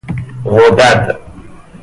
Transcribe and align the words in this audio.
غدد 0.53 1.19